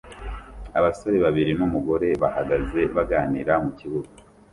Abasore 0.79 1.17
babiri 1.25 1.51
numugore 1.59 2.07
bahagaze 2.21 2.79
baganira 2.95 3.53
mukibuga 3.63 4.09